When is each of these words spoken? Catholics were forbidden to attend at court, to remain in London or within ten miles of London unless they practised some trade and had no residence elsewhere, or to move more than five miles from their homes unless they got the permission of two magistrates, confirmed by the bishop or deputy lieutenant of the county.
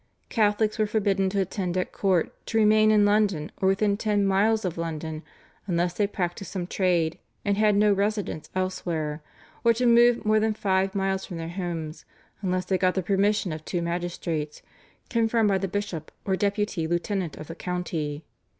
Catholics 0.29 0.79
were 0.79 0.87
forbidden 0.87 1.29
to 1.29 1.41
attend 1.41 1.77
at 1.77 1.91
court, 1.91 2.33
to 2.47 2.57
remain 2.57 2.89
in 2.89 3.05
London 3.05 3.51
or 3.61 3.67
within 3.67 3.97
ten 3.97 4.25
miles 4.25 4.65
of 4.65 4.75
London 4.75 5.21
unless 5.67 5.93
they 5.93 6.07
practised 6.07 6.49
some 6.51 6.65
trade 6.65 7.19
and 7.45 7.55
had 7.55 7.75
no 7.75 7.93
residence 7.93 8.49
elsewhere, 8.55 9.21
or 9.63 9.73
to 9.73 9.85
move 9.85 10.25
more 10.25 10.39
than 10.39 10.55
five 10.55 10.95
miles 10.95 11.23
from 11.23 11.37
their 11.37 11.49
homes 11.49 12.03
unless 12.41 12.65
they 12.65 12.79
got 12.79 12.95
the 12.95 13.03
permission 13.03 13.51
of 13.51 13.63
two 13.63 13.83
magistrates, 13.83 14.63
confirmed 15.11 15.49
by 15.49 15.59
the 15.59 15.67
bishop 15.67 16.11
or 16.25 16.35
deputy 16.35 16.87
lieutenant 16.87 17.37
of 17.37 17.45
the 17.45 17.53
county. 17.53 18.25